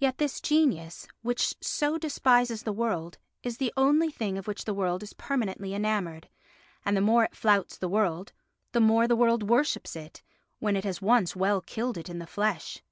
[0.00, 4.74] Yet this genius, which so despises the world, is the only thing of which the
[4.74, 6.28] world is permanently enamoured,
[6.84, 8.32] and the more it flouts the world,
[8.72, 10.24] the more the world worships it,
[10.58, 12.82] when it has once well killed it in the flesh.